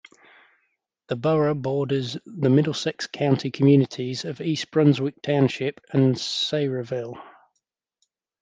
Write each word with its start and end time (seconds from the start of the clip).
The 1.09 1.15
borough 1.15 1.53
borders 1.53 2.17
the 2.25 2.49
Middlesex 2.49 3.05
County 3.05 3.51
communities 3.51 4.25
of 4.25 4.41
East 4.41 4.71
Brunswick 4.71 5.21
Township 5.21 5.79
and 5.93 6.15
Sayreville. 6.15 7.21